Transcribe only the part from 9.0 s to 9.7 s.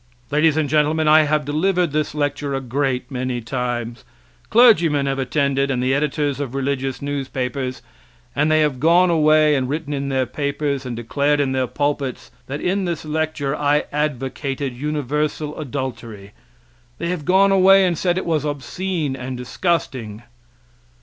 away and